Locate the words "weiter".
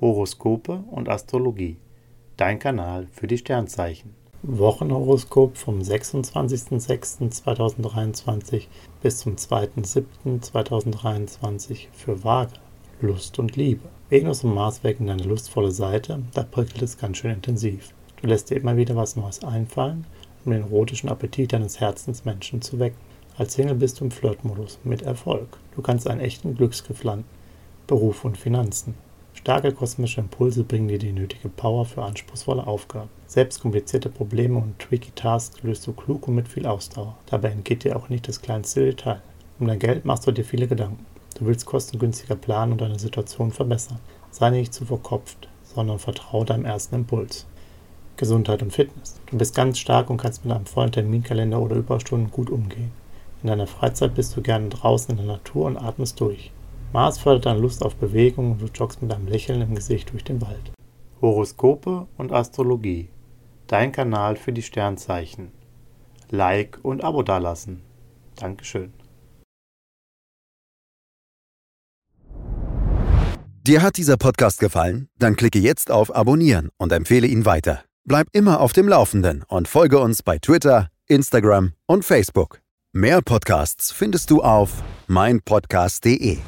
77.44-77.84